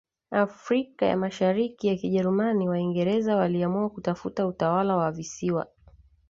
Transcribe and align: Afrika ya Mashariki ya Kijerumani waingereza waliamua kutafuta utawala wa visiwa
Afrika 0.45 1.05
ya 1.05 1.17
Mashariki 1.17 1.87
ya 1.87 1.95
Kijerumani 1.95 2.69
waingereza 2.69 3.35
waliamua 3.35 3.89
kutafuta 3.89 4.47
utawala 4.47 4.95
wa 4.95 5.11
visiwa 5.11 5.67